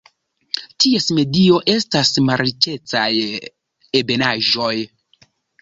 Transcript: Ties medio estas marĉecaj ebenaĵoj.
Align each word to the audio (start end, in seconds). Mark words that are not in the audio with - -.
Ties 0.83 1.09
medio 1.17 1.59
estas 1.75 2.11
marĉecaj 2.29 3.07
ebenaĵoj. 4.01 4.75